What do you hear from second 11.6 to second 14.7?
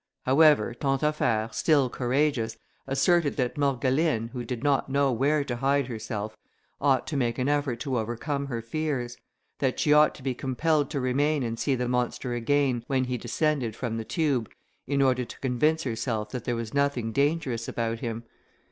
the monster again when he descended from the tube,